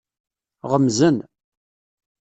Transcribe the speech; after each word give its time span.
Ɣemzen. 0.71 1.17